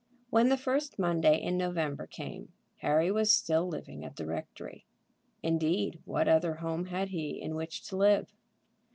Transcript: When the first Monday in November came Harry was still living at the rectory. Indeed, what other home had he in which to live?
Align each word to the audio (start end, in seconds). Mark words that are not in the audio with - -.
When 0.31 0.49
the 0.49 0.57
first 0.57 0.97
Monday 0.97 1.39
in 1.39 1.57
November 1.59 2.07
came 2.07 2.51
Harry 2.77 3.11
was 3.11 3.31
still 3.31 3.67
living 3.67 4.03
at 4.03 4.15
the 4.15 4.25
rectory. 4.25 4.87
Indeed, 5.43 5.99
what 6.05 6.27
other 6.27 6.55
home 6.55 6.85
had 6.85 7.09
he 7.09 7.39
in 7.39 7.53
which 7.53 7.83
to 7.89 7.97
live? 7.97 8.33